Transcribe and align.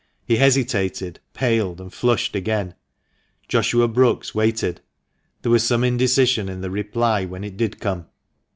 He 0.25 0.37
hesitated, 0.37 1.19
paled, 1.35 1.79
and 1.79 1.93
flushed 1.93 2.35
again. 2.35 2.73
Joshua 3.47 3.87
Brookes 3.87 4.33
waited. 4.33 4.81
There 5.43 5.51
was 5.51 5.63
some 5.63 5.83
indecision 5.83 6.49
in 6.49 6.61
the 6.61 6.71
reply 6.71 7.25
when 7.25 7.43
it 7.43 7.55
did 7.55 7.79
come. 7.79 8.07